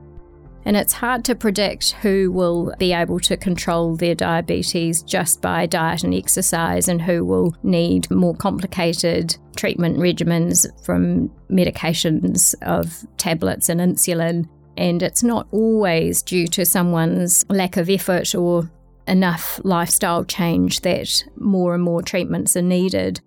And 0.66 0.76
it's 0.76 0.94
hard 0.94 1.24
to 1.26 1.36
predict 1.36 1.92
who 1.92 2.32
will 2.32 2.74
be 2.78 2.92
able 2.92 3.20
to 3.22 3.38
control 3.38 3.96
their 3.96 4.16
diabetes 4.16 5.02
just 5.04 5.42
by 5.42 5.66
diet 5.66 6.04
and 6.04 6.14
exercise 6.14 6.90
and 6.90 7.02
who 7.02 7.24
will 7.24 7.56
need 7.64 8.12
more 8.12 8.36
complicated 8.36 9.38
treatment 9.60 9.98
regimens 9.98 10.66
from 10.86 11.30
medications 11.52 12.56
of 12.62 13.06
tablets 13.18 13.68
and 13.68 13.82
insulin. 13.82 14.48
And 14.78 15.04
it's 15.04 15.24
not 15.24 15.48
always 15.52 16.24
due 16.24 16.48
to 16.48 16.66
someone's 16.66 17.46
lack 17.50 17.76
of 17.76 17.90
effort 17.90 18.34
or 18.34 18.72
enough 19.06 19.60
lifestyle 19.64 20.24
change 20.24 20.80
that 20.82 21.24
more 21.36 21.74
and 21.74 21.84
more 21.84 22.02
treatments 22.02 22.56
are 22.56 22.62
needed. 22.62 23.20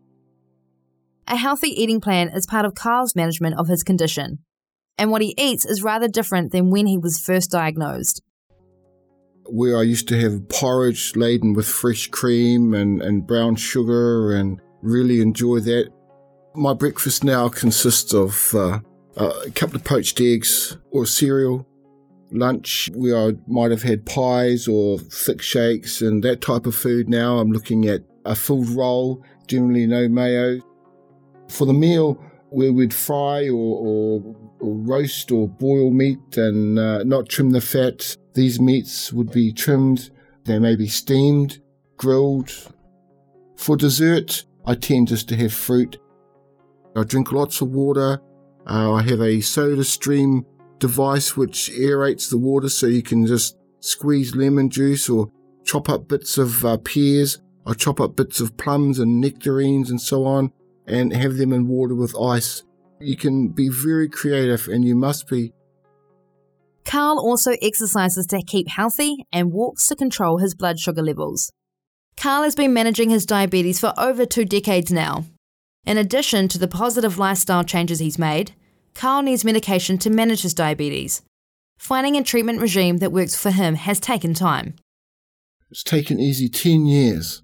A 1.28 1.36
healthy 1.36 1.68
eating 1.68 2.00
plan 2.00 2.30
is 2.30 2.46
part 2.46 2.64
of 2.64 2.74
Karl's 2.74 3.14
management 3.14 3.58
of 3.58 3.68
his 3.68 3.82
condition 3.82 4.38
and 4.98 5.10
what 5.10 5.22
he 5.22 5.34
eats 5.38 5.64
is 5.66 5.82
rather 5.82 6.08
different 6.08 6.52
than 6.52 6.70
when 6.70 6.86
he 6.86 6.96
was 6.96 7.18
first 7.18 7.50
diagnosed. 7.50 8.22
Where 9.44 9.76
I 9.76 9.82
used 9.82 10.08
to 10.08 10.20
have 10.20 10.48
porridge 10.48 11.16
laden 11.16 11.52
with 11.52 11.66
fresh 11.66 12.06
cream 12.06 12.72
and, 12.74 13.02
and 13.02 13.26
brown 13.26 13.56
sugar 13.56 14.32
and 14.32 14.60
really 14.82 15.20
enjoy 15.20 15.60
that. 15.60 15.90
My 16.54 16.75
breakfast 16.75 17.25
now 17.25 17.49
consists 17.49 18.12
of 18.12 18.54
uh, 18.54 18.80
a 19.16 19.50
couple 19.54 19.76
of 19.76 19.85
poached 19.85 20.21
eggs 20.21 20.76
or 20.90 21.06
cereal. 21.06 21.66
Lunch, 22.30 22.90
I 22.94 23.32
might 23.47 23.71
have 23.71 23.82
had 23.82 24.06
pies 24.06 24.68
or 24.68 24.99
thick 24.99 25.42
shakes 25.42 26.02
and 26.02 26.23
that 26.25 26.40
type 26.40 26.66
of 26.66 26.75
food. 26.75 27.09
Now 27.09 27.38
I'm 27.38 27.52
looking 27.52 27.87
at 27.87 28.02
a 28.25 28.35
full 28.35 28.64
roll, 28.64 29.25
generally 29.47 29.87
no 29.87 30.09
mayo. 30.09 30.61
For 31.49 31.66
the 31.66 31.73
meal, 31.73 32.23
we'd 32.50 32.94
fry 32.94 33.49
or, 33.49 33.52
or 33.52 34.37
or 34.62 34.75
roast 34.75 35.32
or 35.32 35.49
boil 35.49 35.90
meat 35.90 36.37
and 36.37 36.78
uh, 36.78 37.02
not 37.02 37.28
trim 37.28 37.50
the 37.50 37.61
fat. 37.61 38.16
These 38.35 38.61
meats 38.61 39.12
would 39.12 39.32
be 39.32 39.52
trimmed. 39.52 40.11
They 40.44 40.59
may 40.59 40.76
be 40.76 40.87
steamed, 40.87 41.61
grilled. 41.97 42.52
For 43.56 43.76
dessert, 43.76 44.44
I 44.64 44.75
tend 44.75 45.09
just 45.09 45.28
to 45.28 45.37
have 45.37 45.52
fruit. 45.52 45.99
I 46.96 47.04
drink 47.04 47.32
lots 47.32 47.61
of 47.61 47.68
water. 47.68 48.20
Uh, 48.66 48.92
I 48.92 49.02
have 49.02 49.20
a 49.20 49.40
soda 49.40 49.84
stream 49.84 50.44
device 50.78 51.37
which 51.37 51.70
aerates 51.70 52.28
the 52.28 52.38
water 52.38 52.68
so 52.68 52.87
you 52.87 53.02
can 53.02 53.26
just 53.26 53.56
squeeze 53.80 54.34
lemon 54.34 54.68
juice 54.68 55.08
or 55.08 55.30
chop 55.64 55.88
up 55.88 56.08
bits 56.08 56.38
of 56.38 56.64
uh, 56.64 56.76
pears 56.78 57.40
or 57.66 57.75
chop 57.75 58.00
up 58.00 58.16
bits 58.16 58.40
of 58.40 58.56
plums 58.56 58.99
and 58.99 59.20
nectarines 59.20 59.90
and 59.90 60.00
so 60.00 60.25
on 60.25 60.52
and 60.87 61.12
have 61.12 61.37
them 61.37 61.52
in 61.52 61.68
water 61.68 61.94
with 61.94 62.16
ice. 62.20 62.62
You 63.00 63.16
can 63.16 63.49
be 63.49 63.68
very 63.68 64.08
creative 64.08 64.68
and 64.68 64.84
you 64.84 64.94
must 64.94 65.28
be. 65.28 65.52
Karl 66.84 67.18
also 67.18 67.52
exercises 67.62 68.26
to 68.26 68.42
keep 68.42 68.68
healthy 68.68 69.25
and 69.32 69.52
walks 69.52 69.87
to 69.87 69.96
control 69.96 70.38
his 70.38 70.54
blood 70.54 70.78
sugar 70.80 71.02
levels. 71.02 71.52
Karl 72.16 72.42
has 72.42 72.54
been 72.54 72.75
managing 72.75 73.11
his 73.11 73.25
diabetes 73.25 73.80
for 73.80 73.94
over 73.96 74.26
two 74.26 74.44
decades 74.44 74.92
now. 74.92 75.25
In 75.84 75.98
addition 75.98 76.46
to 76.48 76.58
the 76.58 76.68
positive 76.68 77.18
lifestyle 77.18 77.64
changes 77.64 77.98
he's 77.98 78.18
made, 78.18 78.54
Karl 78.94 79.22
needs 79.22 79.44
medication 79.44 79.98
to 79.98 80.10
manage 80.10 80.42
his 80.42 80.54
diabetes. 80.54 81.22
Finding 81.76 82.16
a 82.16 82.22
treatment 82.22 82.60
regime 82.60 82.98
that 82.98 83.10
works 83.10 83.34
for 83.34 83.50
him 83.50 83.74
has 83.74 83.98
taken 83.98 84.32
time. 84.32 84.76
It's 85.70 85.82
taken 85.82 86.20
easy 86.20 86.48
10 86.48 86.86
years. 86.86 87.42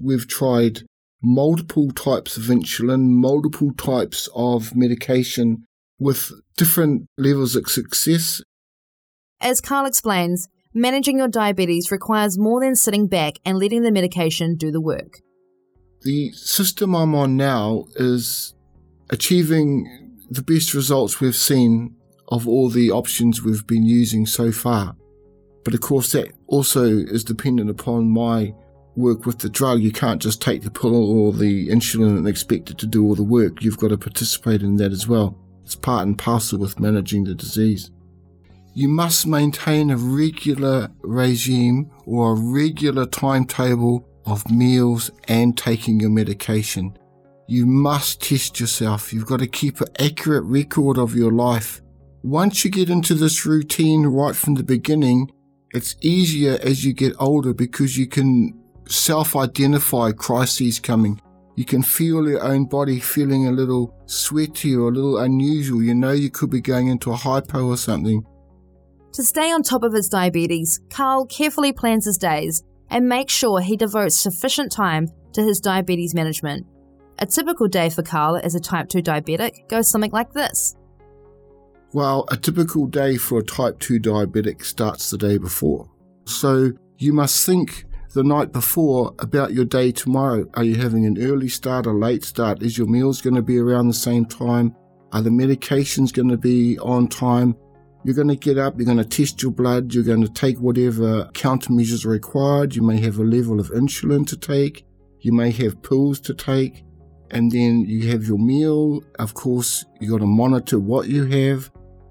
We've 0.00 0.28
tried 0.28 0.82
multiple 1.22 1.90
types 1.90 2.36
of 2.36 2.44
insulin, 2.44 3.08
multiple 3.08 3.72
types 3.72 4.28
of 4.34 4.76
medication 4.76 5.64
with 5.98 6.30
different 6.56 7.08
levels 7.18 7.56
of 7.56 7.68
success. 7.68 8.42
As 9.40 9.60
Karl 9.60 9.86
explains, 9.86 10.48
managing 10.72 11.18
your 11.18 11.28
diabetes 11.28 11.90
requires 11.90 12.38
more 12.38 12.60
than 12.60 12.76
sitting 12.76 13.08
back 13.08 13.34
and 13.44 13.58
letting 13.58 13.82
the 13.82 13.90
medication 13.90 14.54
do 14.54 14.70
the 14.70 14.80
work. 14.80 15.20
The 16.02 16.32
system 16.32 16.94
I'm 16.94 17.14
on 17.14 17.36
now 17.36 17.86
is 17.96 18.54
achieving 19.10 20.12
the 20.30 20.42
best 20.42 20.74
results 20.74 21.20
we've 21.20 21.34
seen 21.34 21.96
of 22.28 22.48
all 22.48 22.68
the 22.68 22.90
options 22.90 23.42
we've 23.42 23.66
been 23.66 23.84
using 23.84 24.26
so 24.26 24.52
far. 24.52 24.96
But 25.64 25.74
of 25.74 25.80
course, 25.80 26.12
that 26.12 26.32
also 26.46 26.84
is 26.84 27.24
dependent 27.24 27.70
upon 27.70 28.08
my 28.08 28.54
work 28.96 29.26
with 29.26 29.38
the 29.38 29.48
drug. 29.48 29.80
You 29.80 29.92
can't 29.92 30.22
just 30.22 30.40
take 30.40 30.62
the 30.62 30.70
pill 30.70 30.94
or 30.94 31.32
the 31.32 31.68
insulin 31.68 32.16
and 32.16 32.28
expect 32.28 32.70
it 32.70 32.78
to 32.78 32.86
do 32.86 33.04
all 33.04 33.14
the 33.14 33.22
work. 33.22 33.62
You've 33.62 33.78
got 33.78 33.88
to 33.88 33.98
participate 33.98 34.62
in 34.62 34.76
that 34.76 34.92
as 34.92 35.06
well. 35.06 35.38
It's 35.64 35.74
part 35.74 36.06
and 36.06 36.16
parcel 36.16 36.58
with 36.58 36.80
managing 36.80 37.24
the 37.24 37.34
disease. 37.34 37.90
You 38.74 38.88
must 38.88 39.26
maintain 39.26 39.90
a 39.90 39.96
regular 39.96 40.90
regime 41.02 41.90
or 42.04 42.32
a 42.32 42.34
regular 42.34 43.06
timetable 43.06 44.06
of 44.26 44.50
meals 44.50 45.10
and 45.28 45.56
taking 45.56 46.00
your 46.00 46.10
medication. 46.10 46.96
You 47.48 47.64
must 47.64 48.20
test 48.20 48.58
yourself. 48.58 49.12
You've 49.12 49.26
got 49.26 49.38
to 49.38 49.46
keep 49.46 49.80
an 49.80 49.88
accurate 49.98 50.44
record 50.44 50.98
of 50.98 51.14
your 51.14 51.32
life. 51.32 51.80
Once 52.22 52.64
you 52.64 52.70
get 52.70 52.90
into 52.90 53.14
this 53.14 53.46
routine 53.46 54.04
right 54.06 54.34
from 54.34 54.54
the 54.54 54.64
beginning, 54.64 55.30
it's 55.70 55.94
easier 56.00 56.58
as 56.62 56.84
you 56.84 56.92
get 56.92 57.14
older 57.20 57.54
because 57.54 57.96
you 57.96 58.06
can 58.06 58.52
self 58.88 59.36
identify 59.36 60.10
crises 60.10 60.80
coming. 60.80 61.20
You 61.54 61.64
can 61.64 61.82
feel 61.82 62.28
your 62.28 62.42
own 62.42 62.66
body 62.66 63.00
feeling 63.00 63.46
a 63.46 63.52
little 63.52 63.94
sweaty 64.06 64.74
or 64.74 64.88
a 64.88 64.92
little 64.92 65.18
unusual. 65.18 65.82
You 65.82 65.94
know 65.94 66.12
you 66.12 66.30
could 66.30 66.50
be 66.50 66.60
going 66.60 66.88
into 66.88 67.12
a 67.12 67.16
hypo 67.16 67.66
or 67.66 67.76
something. 67.76 68.24
To 69.12 69.22
stay 69.22 69.50
on 69.50 69.62
top 69.62 69.82
of 69.82 69.94
his 69.94 70.08
diabetes, 70.08 70.80
Karl 70.90 71.24
carefully 71.26 71.72
plans 71.72 72.04
his 72.04 72.18
days 72.18 72.62
and 72.90 73.08
make 73.08 73.30
sure 73.30 73.60
he 73.60 73.76
devotes 73.76 74.16
sufficient 74.16 74.72
time 74.72 75.08
to 75.32 75.42
his 75.42 75.60
diabetes 75.60 76.14
management. 76.14 76.66
A 77.18 77.26
typical 77.26 77.68
day 77.68 77.88
for 77.88 78.02
Karl 78.02 78.36
as 78.42 78.54
a 78.54 78.60
type 78.60 78.88
2 78.88 78.98
diabetic 78.98 79.68
goes 79.68 79.88
something 79.88 80.10
like 80.10 80.32
this. 80.32 80.76
Well, 81.92 82.26
a 82.30 82.36
typical 82.36 82.86
day 82.86 83.16
for 83.16 83.38
a 83.38 83.44
type 83.44 83.78
2 83.78 84.00
diabetic 84.00 84.64
starts 84.64 85.10
the 85.10 85.18
day 85.18 85.38
before. 85.38 85.88
So 86.26 86.72
you 86.98 87.12
must 87.12 87.46
think 87.46 87.84
the 88.12 88.24
night 88.24 88.52
before 88.52 89.14
about 89.18 89.52
your 89.52 89.64
day 89.64 89.92
tomorrow. 89.92 90.46
Are 90.54 90.64
you 90.64 90.76
having 90.76 91.06
an 91.06 91.22
early 91.22 91.48
start, 91.48 91.86
a 91.86 91.92
late 91.92 92.24
start? 92.24 92.62
Is 92.62 92.76
your 92.76 92.86
meals 92.86 93.20
going 93.20 93.36
to 93.36 93.42
be 93.42 93.58
around 93.58 93.88
the 93.88 93.94
same 93.94 94.24
time? 94.24 94.74
Are 95.12 95.22
the 95.22 95.30
medications 95.30 96.12
going 96.12 96.28
to 96.28 96.36
be 96.36 96.78
on 96.78 97.08
time? 97.08 97.56
You're 98.06 98.14
going 98.14 98.28
to 98.28 98.36
get 98.36 98.56
up, 98.56 98.76
you're 98.76 98.86
going 98.86 98.98
to 98.98 99.04
test 99.04 99.42
your 99.42 99.50
blood, 99.50 99.92
you're 99.92 100.04
going 100.04 100.22
to 100.22 100.32
take 100.32 100.58
whatever 100.58 101.24
countermeasures 101.32 102.06
are 102.06 102.10
required. 102.10 102.76
You 102.76 102.82
may 102.82 103.00
have 103.00 103.18
a 103.18 103.24
level 103.24 103.58
of 103.58 103.70
insulin 103.70 104.24
to 104.28 104.36
take, 104.36 104.86
you 105.22 105.32
may 105.32 105.50
have 105.50 105.82
pills 105.82 106.20
to 106.20 106.32
take, 106.32 106.84
and 107.32 107.50
then 107.50 107.80
you 107.80 108.08
have 108.12 108.22
your 108.22 108.38
meal. 108.38 109.02
Of 109.18 109.34
course, 109.34 109.84
you 110.00 110.08
got 110.08 110.20
to 110.20 110.26
monitor 110.26 110.78
what 110.78 111.08
you 111.08 111.24
have, 111.24 111.68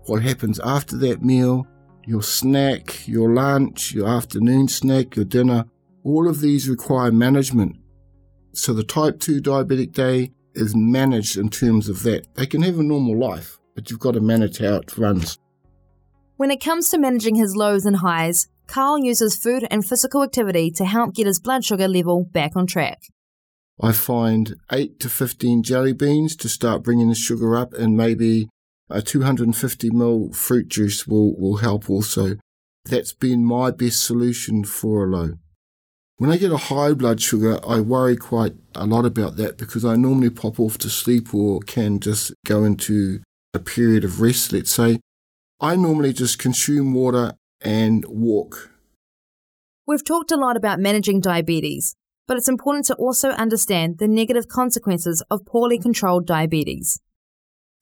what 0.07 0.21
happens 0.21 0.59
after 0.59 0.97
that 0.97 1.23
meal, 1.23 1.65
your 2.05 2.21
snack, 2.21 3.07
your 3.07 3.33
lunch, 3.33 3.93
your 3.93 4.09
afternoon 4.09 4.67
snack, 4.67 5.15
your 5.15 5.23
dinner. 5.23 5.63
All 6.03 6.27
of 6.27 6.41
these 6.41 6.67
require 6.67 7.13
management. 7.13 7.77
So 8.51 8.73
the 8.73 8.83
type 8.83 9.21
2 9.21 9.41
diabetic 9.41 9.93
day 9.93 10.33
is 10.55 10.75
managed 10.75 11.37
in 11.37 11.47
terms 11.47 11.87
of 11.87 12.03
that. 12.03 12.35
They 12.35 12.47
can 12.47 12.63
have 12.63 12.79
a 12.79 12.83
normal 12.83 13.17
life, 13.17 13.61
but 13.75 13.89
you've 13.89 14.01
got 14.01 14.15
to 14.15 14.19
manage 14.19 14.57
how 14.57 14.75
it 14.75 14.97
runs. 14.97 15.39
When 16.37 16.51
it 16.51 16.59
comes 16.59 16.89
to 16.89 16.97
managing 16.97 17.35
his 17.35 17.55
lows 17.55 17.85
and 17.85 17.97
highs, 17.97 18.49
Karl 18.67 18.99
uses 18.99 19.37
food 19.37 19.65
and 19.71 19.85
physical 19.85 20.21
activity 20.21 20.69
to 20.71 20.83
help 20.83 21.15
get 21.15 21.27
his 21.27 21.39
blood 21.39 21.63
sugar 21.63 21.87
level 21.87 22.25
back 22.25 22.57
on 22.57 22.67
track. 22.67 23.03
I 23.81 23.93
find 23.93 24.55
8 24.69 24.99
to 24.99 25.09
15 25.09 25.63
jelly 25.63 25.93
beans 25.93 26.35
to 26.37 26.49
start 26.49 26.83
bringing 26.83 27.07
the 27.07 27.15
sugar 27.15 27.55
up, 27.55 27.73
and 27.73 27.95
maybe 27.95 28.49
a 28.89 29.01
250 29.01 29.89
ml 29.91 30.35
fruit 30.35 30.67
juice 30.67 31.07
will, 31.07 31.39
will 31.39 31.57
help 31.57 31.89
also. 31.89 32.35
That's 32.83 33.13
been 33.13 33.45
my 33.45 33.71
best 33.71 34.05
solution 34.05 34.65
for 34.65 35.05
a 35.05 35.07
low. 35.07 35.33
When 36.17 36.31
I 36.31 36.37
get 36.37 36.51
a 36.51 36.57
high 36.57 36.93
blood 36.93 37.21
sugar, 37.21 37.59
I 37.65 37.79
worry 37.79 38.17
quite 38.17 38.55
a 38.73 38.85
lot 38.85 39.05
about 39.05 39.37
that 39.37 39.57
because 39.57 39.85
I 39.85 39.95
normally 39.95 40.29
pop 40.31 40.59
off 40.59 40.77
to 40.79 40.89
sleep 40.89 41.33
or 41.33 41.61
can 41.61 42.01
just 42.01 42.33
go 42.45 42.65
into 42.65 43.21
a 43.53 43.59
period 43.59 44.03
of 44.03 44.19
rest, 44.19 44.51
let's 44.51 44.71
say. 44.71 44.99
I 45.59 45.75
normally 45.75 46.13
just 46.13 46.37
consume 46.37 46.93
water 46.93 47.33
and 47.61 48.03
walk. 48.07 48.71
We've 49.87 50.03
talked 50.03 50.31
a 50.31 50.37
lot 50.37 50.57
about 50.57 50.79
managing 50.79 51.21
diabetes, 51.21 51.95
but 52.27 52.37
it's 52.37 52.49
important 52.49 52.85
to 52.87 52.95
also 52.95 53.29
understand 53.29 53.97
the 53.99 54.07
negative 54.07 54.47
consequences 54.47 55.23
of 55.29 55.45
poorly 55.45 55.79
controlled 55.79 56.25
diabetes. 56.25 56.99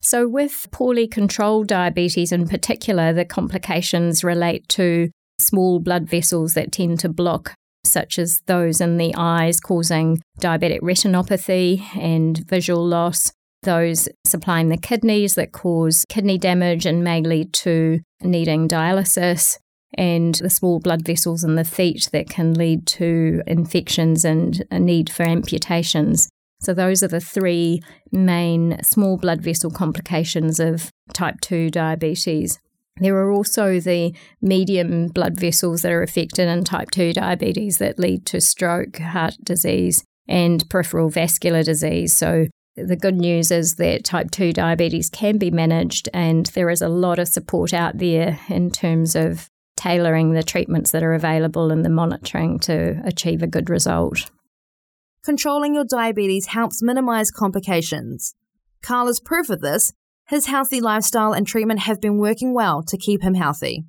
So, 0.02 0.28
with 0.28 0.68
poorly 0.70 1.08
controlled 1.08 1.66
diabetes 1.68 2.30
in 2.30 2.46
particular, 2.46 3.12
the 3.12 3.24
complications 3.24 4.22
relate 4.22 4.68
to 4.70 5.10
small 5.40 5.80
blood 5.80 6.08
vessels 6.08 6.54
that 6.54 6.72
tend 6.72 7.00
to 7.00 7.08
block, 7.08 7.54
such 7.84 8.18
as 8.18 8.40
those 8.46 8.80
in 8.82 8.98
the 8.98 9.14
eyes, 9.16 9.60
causing 9.60 10.20
diabetic 10.40 10.80
retinopathy 10.80 11.82
and 11.96 12.46
visual 12.46 12.86
loss, 12.86 13.32
those 13.64 14.08
supplying 14.26 14.68
the 14.68 14.76
kidneys 14.76 15.34
that 15.34 15.52
cause 15.52 16.04
kidney 16.08 16.38
damage 16.38 16.86
and 16.86 17.04
may 17.04 17.20
lead 17.20 17.52
to 17.54 18.00
needing 18.22 18.68
dialysis, 18.68 19.58
and 19.96 20.34
the 20.36 20.50
small 20.50 20.80
blood 20.80 21.04
vessels 21.04 21.44
in 21.44 21.54
the 21.54 21.64
feet 21.64 22.08
that 22.12 22.28
can 22.28 22.54
lead 22.54 22.86
to 22.86 23.42
infections 23.46 24.24
and 24.24 24.64
a 24.70 24.78
need 24.78 25.10
for 25.10 25.22
amputations. 25.24 26.28
So, 26.60 26.72
those 26.72 27.02
are 27.02 27.08
the 27.08 27.20
three 27.20 27.82
main 28.10 28.82
small 28.82 29.16
blood 29.16 29.42
vessel 29.42 29.70
complications 29.70 30.58
of 30.58 30.90
type 31.12 31.40
2 31.42 31.70
diabetes. 31.70 32.58
There 33.00 33.16
are 33.16 33.32
also 33.32 33.80
the 33.80 34.14
medium 34.40 35.08
blood 35.08 35.38
vessels 35.38 35.82
that 35.82 35.92
are 35.92 36.02
affected 36.02 36.48
in 36.48 36.64
type 36.64 36.90
2 36.90 37.12
diabetes 37.12 37.78
that 37.78 37.98
lead 37.98 38.24
to 38.26 38.40
stroke, 38.40 38.98
heart 38.98 39.34
disease, 39.42 40.04
and 40.26 40.68
peripheral 40.70 41.10
vascular 41.10 41.62
disease. 41.62 42.16
So, 42.16 42.46
the 42.76 42.96
good 42.96 43.14
news 43.14 43.50
is 43.50 43.76
that 43.76 44.04
type 44.04 44.30
2 44.30 44.52
diabetes 44.52 45.08
can 45.08 45.38
be 45.38 45.50
managed, 45.50 46.08
and 46.12 46.46
there 46.46 46.70
is 46.70 46.82
a 46.82 46.88
lot 46.88 47.18
of 47.18 47.28
support 47.28 47.72
out 47.72 47.98
there 47.98 48.40
in 48.48 48.70
terms 48.70 49.14
of 49.14 49.48
tailoring 49.76 50.32
the 50.32 50.42
treatments 50.42 50.90
that 50.92 51.02
are 51.02 51.14
available 51.14 51.70
and 51.70 51.84
the 51.84 51.90
monitoring 51.90 52.58
to 52.60 53.00
achieve 53.04 53.42
a 53.42 53.46
good 53.46 53.68
result. 53.68 54.30
Controlling 55.24 55.74
your 55.74 55.84
diabetes 55.84 56.46
helps 56.46 56.82
minimize 56.82 57.30
complications. 57.30 58.34
Karl 58.82 59.08
is 59.08 59.20
proof 59.20 59.48
of 59.50 59.60
this. 59.60 59.92
His 60.26 60.46
healthy 60.46 60.80
lifestyle 60.80 61.32
and 61.32 61.46
treatment 61.46 61.80
have 61.80 62.00
been 62.00 62.18
working 62.18 62.54
well 62.54 62.82
to 62.82 62.96
keep 62.96 63.22
him 63.22 63.34
healthy. 63.34 63.84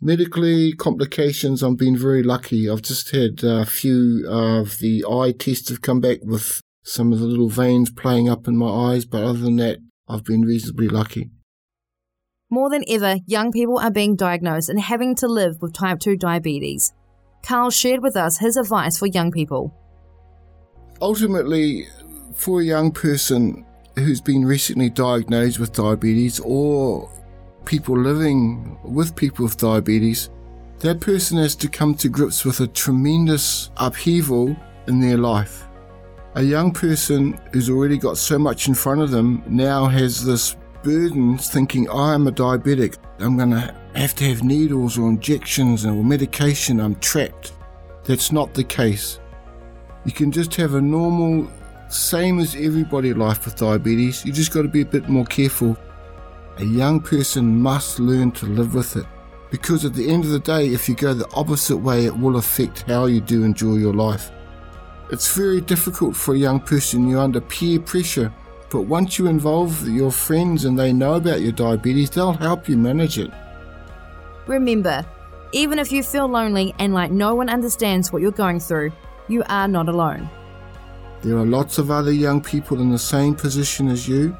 Medically, 0.00 0.72
complications, 0.72 1.62
I've 1.62 1.76
been 1.76 1.96
very 1.96 2.22
lucky. 2.22 2.68
I've 2.68 2.82
just 2.82 3.10
had 3.10 3.44
a 3.44 3.64
few 3.64 4.26
of 4.28 4.78
the 4.78 5.04
eye 5.08 5.32
tests 5.32 5.68
have 5.68 5.80
come 5.80 6.00
back 6.00 6.18
with 6.22 6.60
some 6.82 7.12
of 7.12 7.20
the 7.20 7.26
little 7.26 7.48
veins 7.48 7.90
playing 7.90 8.28
up 8.28 8.48
in 8.48 8.56
my 8.56 8.68
eyes, 8.68 9.04
but 9.04 9.22
other 9.22 9.38
than 9.38 9.56
that, 9.56 9.78
I've 10.08 10.24
been 10.24 10.42
reasonably 10.42 10.88
lucky. 10.88 11.30
More 12.50 12.68
than 12.68 12.84
ever, 12.88 13.16
young 13.26 13.50
people 13.50 13.78
are 13.78 13.90
being 13.90 14.16
diagnosed 14.16 14.68
and 14.68 14.80
having 14.80 15.14
to 15.16 15.26
live 15.26 15.62
with 15.62 15.72
type 15.72 16.00
2 16.00 16.16
diabetes. 16.16 16.92
Karl 17.42 17.70
shared 17.70 18.02
with 18.02 18.16
us 18.16 18.38
his 18.38 18.56
advice 18.56 18.98
for 18.98 19.06
young 19.06 19.30
people. 19.30 19.74
Ultimately, 21.00 21.86
for 22.34 22.60
a 22.60 22.64
young 22.64 22.92
person 22.92 23.64
who's 23.96 24.20
been 24.20 24.44
recently 24.44 24.90
diagnosed 24.90 25.58
with 25.58 25.72
diabetes 25.72 26.40
or 26.40 27.10
people 27.64 27.98
living 27.98 28.78
with 28.84 29.16
people 29.16 29.44
with 29.44 29.56
diabetes, 29.56 30.30
that 30.80 31.00
person 31.00 31.38
has 31.38 31.54
to 31.56 31.68
come 31.68 31.94
to 31.94 32.08
grips 32.08 32.44
with 32.44 32.60
a 32.60 32.66
tremendous 32.66 33.70
upheaval 33.76 34.56
in 34.88 35.00
their 35.00 35.16
life. 35.16 35.66
A 36.34 36.42
young 36.42 36.72
person 36.72 37.38
who's 37.52 37.68
already 37.68 37.98
got 37.98 38.16
so 38.16 38.38
much 38.38 38.66
in 38.66 38.74
front 38.74 39.02
of 39.02 39.10
them 39.10 39.42
now 39.46 39.84
has 39.84 40.24
this 40.24 40.56
burden 40.82 41.36
thinking, 41.36 41.86
oh, 41.90 41.98
I 41.98 42.14
am 42.14 42.26
a 42.26 42.32
diabetic. 42.32 42.96
I'm 43.18 43.36
going 43.36 43.50
to 43.50 43.74
have 43.94 44.14
to 44.14 44.24
have 44.24 44.42
needles 44.42 44.96
or 44.96 45.10
injections 45.10 45.84
or 45.84 45.92
medication. 46.02 46.80
I'm 46.80 46.94
trapped. 46.96 47.52
That's 48.04 48.32
not 48.32 48.54
the 48.54 48.64
case. 48.64 49.20
You 50.06 50.12
can 50.12 50.32
just 50.32 50.54
have 50.54 50.72
a 50.72 50.80
normal, 50.80 51.50
same 51.90 52.38
as 52.38 52.54
everybody 52.54 53.12
life 53.12 53.44
with 53.44 53.56
diabetes. 53.56 54.24
You 54.24 54.32
just 54.32 54.54
got 54.54 54.62
to 54.62 54.68
be 54.68 54.80
a 54.80 54.86
bit 54.86 55.10
more 55.10 55.26
careful. 55.26 55.76
A 56.56 56.64
young 56.64 57.00
person 57.00 57.60
must 57.60 58.00
learn 58.00 58.32
to 58.32 58.46
live 58.46 58.74
with 58.74 58.96
it. 58.96 59.04
Because 59.50 59.84
at 59.84 59.92
the 59.92 60.08
end 60.08 60.24
of 60.24 60.30
the 60.30 60.40
day, 60.40 60.68
if 60.68 60.88
you 60.88 60.94
go 60.94 61.12
the 61.12 61.30
opposite 61.34 61.76
way, 61.76 62.06
it 62.06 62.16
will 62.16 62.38
affect 62.38 62.82
how 62.88 63.04
you 63.04 63.20
do 63.20 63.44
enjoy 63.44 63.74
your 63.74 63.92
life. 63.92 64.30
It's 65.12 65.36
very 65.36 65.60
difficult 65.60 66.16
for 66.16 66.34
a 66.34 66.38
young 66.38 66.58
person, 66.58 67.06
you're 67.06 67.20
under 67.20 67.42
peer 67.42 67.78
pressure, 67.78 68.32
but 68.70 68.84
once 68.84 69.18
you 69.18 69.26
involve 69.26 69.86
your 69.86 70.10
friends 70.10 70.64
and 70.64 70.78
they 70.78 70.90
know 70.90 71.16
about 71.16 71.42
your 71.42 71.52
diabetes, 71.52 72.08
they'll 72.08 72.32
help 72.32 72.66
you 72.66 72.78
manage 72.78 73.18
it. 73.18 73.30
Remember, 74.46 75.04
even 75.52 75.78
if 75.78 75.92
you 75.92 76.02
feel 76.02 76.28
lonely 76.28 76.74
and 76.78 76.94
like 76.94 77.10
no 77.10 77.34
one 77.34 77.50
understands 77.50 78.10
what 78.10 78.22
you're 78.22 78.30
going 78.30 78.58
through, 78.58 78.90
you 79.28 79.42
are 79.50 79.68
not 79.68 79.90
alone. 79.90 80.30
There 81.20 81.36
are 81.36 81.44
lots 81.44 81.76
of 81.76 81.90
other 81.90 82.10
young 82.10 82.40
people 82.40 82.80
in 82.80 82.90
the 82.90 82.98
same 82.98 83.34
position 83.34 83.88
as 83.88 84.08
you, 84.08 84.34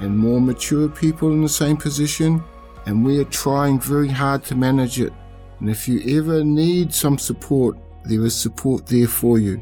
and 0.00 0.14
more 0.14 0.42
mature 0.42 0.90
people 0.90 1.32
in 1.32 1.40
the 1.40 1.48
same 1.48 1.78
position, 1.78 2.44
and 2.84 3.02
we 3.02 3.18
are 3.18 3.24
trying 3.24 3.80
very 3.80 4.08
hard 4.08 4.44
to 4.44 4.54
manage 4.54 5.00
it. 5.00 5.14
And 5.60 5.70
if 5.70 5.88
you 5.88 6.18
ever 6.18 6.44
need 6.44 6.92
some 6.92 7.16
support, 7.16 7.78
there 8.04 8.26
is 8.26 8.34
support 8.34 8.86
there 8.86 9.08
for 9.08 9.38
you. 9.38 9.58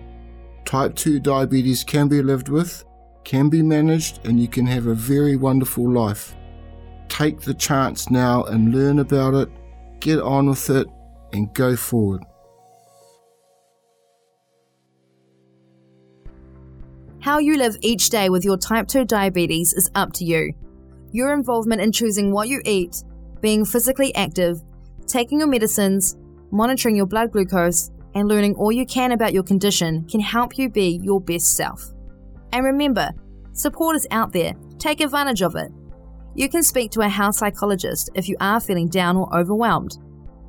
Type 0.67 0.97
2 0.97 1.21
diabetes 1.21 1.85
can 1.85 2.09
be 2.09 2.21
lived 2.21 2.49
with, 2.49 2.85
can 3.23 3.49
be 3.49 3.63
managed, 3.63 4.19
and 4.27 4.41
you 4.41 4.49
can 4.49 4.67
have 4.67 4.89
a 4.89 4.95
very 4.95 5.37
wonderful 5.37 5.89
life. 5.89 6.35
Take 7.09 7.41
the 7.41 7.55
chance 7.55 8.11
now 8.11 8.43
and 8.43 8.75
learn 8.75 8.99
about 8.99 9.35
it, 9.35 9.49
get 10.01 10.19
on 10.21 10.49
with 10.49 10.69
it, 10.69 10.89
and 11.33 11.55
go 11.55 11.77
forward. 11.77 12.25
How 17.21 17.39
you 17.39 17.57
live 17.57 17.77
each 17.81 18.11
day 18.11 18.29
with 18.29 18.45
your 18.45 18.57
type 18.57 18.89
2 18.89 19.05
diabetes 19.05 19.73
is 19.73 19.89
up 19.95 20.13
to 20.15 20.25
you. 20.25 20.53
Your 21.13 21.33
involvement 21.33 21.81
in 21.81 21.93
choosing 21.93 22.33
what 22.33 22.49
you 22.49 22.61
eat, 22.65 23.05
being 23.41 23.65
physically 23.65 24.13
active, 24.17 24.61
taking 25.07 25.39
your 25.39 25.49
medicines, 25.49 26.17
monitoring 26.51 26.97
your 26.97 27.07
blood 27.07 27.31
glucose, 27.31 27.93
and 28.17 28.29
learning 28.29 28.55
all 28.55 28.73
you 28.73 28.87
can 28.87 29.13
about 29.13 29.35
your 29.35 29.43
condition 29.43 30.09
can 30.09 30.21
help 30.21 30.57
you 30.57 30.71
be 30.71 30.99
your 31.03 31.21
best 31.21 31.55
self. 31.55 31.93
And 32.51 32.65
remember, 32.65 33.11
support 33.53 33.95
is 33.95 34.07
out 34.11 34.33
there. 34.33 34.55
Take 34.79 35.03
advantage 35.03 35.43
of 35.43 35.55
it. 35.55 35.71
You 36.35 36.49
can 36.49 36.63
speak 36.63 36.93
to 36.93 37.03
a 37.03 37.11
health 37.11 37.35
psychologist 37.35 38.09
if 38.15 38.27
you 38.27 38.35
are 38.41 38.59
feeling 38.59 38.89
down 38.89 39.19
or 39.19 39.39
overwhelmed. 39.39 39.99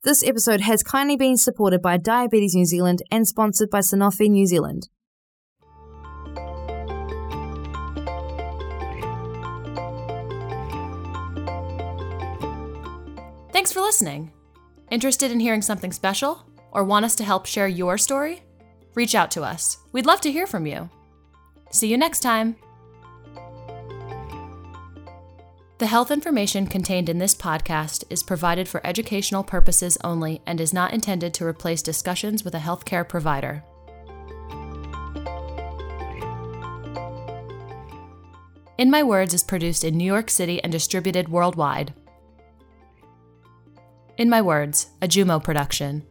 This 0.06 0.22
episode 0.22 0.60
has 0.60 0.84
kindly 0.84 1.16
been 1.16 1.36
supported 1.36 1.82
by 1.82 1.96
Diabetes 1.96 2.54
New 2.54 2.64
Zealand 2.64 3.02
and 3.10 3.26
sponsored 3.26 3.70
by 3.70 3.80
Sanofi 3.80 4.30
New 4.30 4.46
Zealand. 4.46 4.88
Thanks 13.50 13.72
for 13.72 13.80
listening. 13.80 14.30
Interested 14.92 15.32
in 15.32 15.40
hearing 15.40 15.60
something 15.60 15.90
special? 15.90 16.46
Or 16.70 16.84
want 16.84 17.04
us 17.04 17.16
to 17.16 17.24
help 17.24 17.44
share 17.44 17.66
your 17.66 17.98
story? 17.98 18.44
Reach 18.94 19.16
out 19.16 19.32
to 19.32 19.42
us. 19.42 19.78
We'd 19.90 20.06
love 20.06 20.20
to 20.20 20.30
hear 20.30 20.46
from 20.46 20.66
you. 20.66 20.88
See 21.72 21.88
you 21.88 21.98
next 21.98 22.20
time. 22.20 22.54
The 25.78 25.86
health 25.86 26.10
information 26.10 26.68
contained 26.68 27.10
in 27.10 27.18
this 27.18 27.34
podcast 27.34 28.04
is 28.08 28.22
provided 28.22 28.66
for 28.66 28.84
educational 28.86 29.44
purposes 29.44 29.98
only 30.02 30.40
and 30.46 30.58
is 30.58 30.72
not 30.72 30.94
intended 30.94 31.34
to 31.34 31.44
replace 31.44 31.82
discussions 31.82 32.42
with 32.42 32.54
a 32.54 32.60
healthcare 32.60 33.06
provider. 33.06 33.62
In 38.78 38.90
My 38.90 39.02
Words 39.02 39.34
is 39.34 39.44
produced 39.44 39.84
in 39.84 39.98
New 39.98 40.06
York 40.06 40.30
City 40.30 40.62
and 40.62 40.72
distributed 40.72 41.28
worldwide. 41.28 41.92
In 44.16 44.30
My 44.30 44.40
Words, 44.40 44.86
a 45.02 45.06
Jumo 45.06 45.44
production. 45.44 46.06